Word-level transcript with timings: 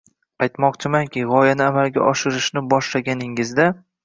Aytmoqchimanki, 0.45 1.25
gʻoyani 1.33 1.67
amalga 1.67 2.03
oshirishni 2.07 2.65
boshlaganingizda 2.73 3.71